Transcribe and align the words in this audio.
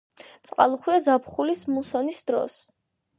წყალუხვია 0.47 0.95
ზაფხულის 1.07 1.61
მუსონის 1.73 2.23
დროს. 2.33 2.57